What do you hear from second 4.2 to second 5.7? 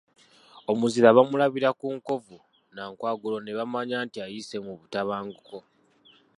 ayise mu butabanguko.